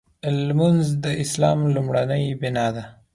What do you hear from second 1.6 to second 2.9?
لومړۍ بناء ده.